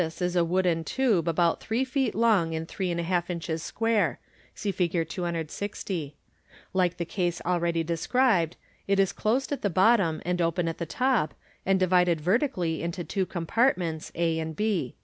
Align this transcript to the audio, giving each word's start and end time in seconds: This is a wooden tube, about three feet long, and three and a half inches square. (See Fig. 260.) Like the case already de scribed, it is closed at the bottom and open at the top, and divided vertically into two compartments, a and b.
This 0.01 0.19
is 0.19 0.35
a 0.35 0.43
wooden 0.43 0.83
tube, 0.83 1.27
about 1.27 1.59
three 1.59 1.85
feet 1.85 2.15
long, 2.15 2.55
and 2.55 2.67
three 2.67 2.89
and 2.89 2.99
a 2.99 3.03
half 3.03 3.29
inches 3.29 3.61
square. 3.61 4.19
(See 4.55 4.71
Fig. 4.71 5.07
260.) 5.07 6.15
Like 6.73 6.97
the 6.97 7.05
case 7.05 7.39
already 7.45 7.83
de 7.83 7.95
scribed, 7.97 8.55
it 8.87 8.99
is 8.99 9.13
closed 9.13 9.51
at 9.51 9.61
the 9.61 9.69
bottom 9.69 10.19
and 10.25 10.41
open 10.41 10.67
at 10.67 10.79
the 10.79 10.87
top, 10.87 11.35
and 11.67 11.79
divided 11.79 12.19
vertically 12.19 12.81
into 12.81 13.03
two 13.03 13.27
compartments, 13.27 14.11
a 14.15 14.39
and 14.39 14.55
b. 14.55 14.95